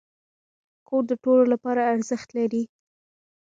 کور 0.87 1.03
د 1.09 1.11
ټولو 1.23 1.43
لپاره 1.53 1.81
ارزښت 1.93 2.29
لري. 2.37 2.63